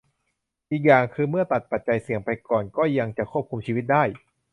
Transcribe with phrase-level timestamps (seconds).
[0.71, 4.03] อีกอย่างคือเมื่อตัดปัจจัยเสี่ยงไปก่อนก็ยังจะควบคุมชีวิตได้